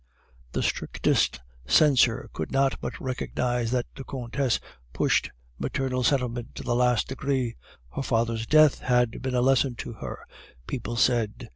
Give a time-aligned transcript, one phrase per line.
[0.53, 4.59] "The strictest censor could not but recognize that the Countess
[4.93, 7.55] pushed maternal sentiment to the last degree.
[7.95, 10.25] Her father's death had been a lesson to her,
[10.65, 11.49] people said.